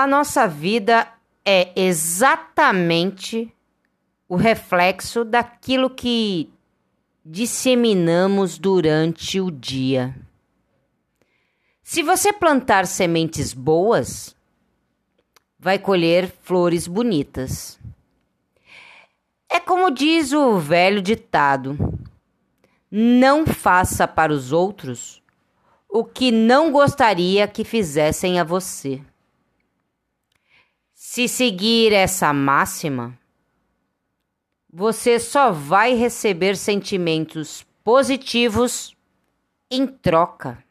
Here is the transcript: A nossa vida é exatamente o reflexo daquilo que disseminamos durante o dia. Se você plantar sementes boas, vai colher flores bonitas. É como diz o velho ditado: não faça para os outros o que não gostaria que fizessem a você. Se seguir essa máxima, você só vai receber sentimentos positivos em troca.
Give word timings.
A 0.00 0.06
nossa 0.06 0.48
vida 0.48 1.06
é 1.44 1.78
exatamente 1.78 3.54
o 4.26 4.34
reflexo 4.34 5.26
daquilo 5.26 5.90
que 5.90 6.50
disseminamos 7.22 8.56
durante 8.56 9.38
o 9.42 9.50
dia. 9.50 10.16
Se 11.82 12.02
você 12.02 12.32
plantar 12.32 12.86
sementes 12.86 13.52
boas, 13.52 14.34
vai 15.58 15.78
colher 15.78 16.32
flores 16.44 16.86
bonitas. 16.86 17.78
É 19.50 19.60
como 19.60 19.90
diz 19.90 20.32
o 20.32 20.58
velho 20.58 21.02
ditado: 21.02 21.76
não 22.90 23.44
faça 23.44 24.08
para 24.08 24.32
os 24.32 24.50
outros 24.50 25.22
o 25.86 26.02
que 26.02 26.32
não 26.32 26.72
gostaria 26.72 27.46
que 27.46 27.64
fizessem 27.64 28.40
a 28.40 28.44
você. 28.44 29.02
Se 31.02 31.26
seguir 31.26 31.94
essa 31.94 32.30
máxima, 32.30 33.18
você 34.70 35.18
só 35.18 35.50
vai 35.50 35.94
receber 35.94 36.58
sentimentos 36.58 37.66
positivos 37.82 38.94
em 39.70 39.86
troca. 39.86 40.62